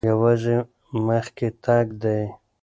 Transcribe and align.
یوازې 0.09 0.55
مخکې 1.07 1.47
تګ 1.65 1.87
دی. 2.01 2.21